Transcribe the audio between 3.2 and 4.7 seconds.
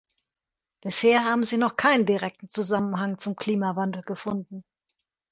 Klimawandel gefunden.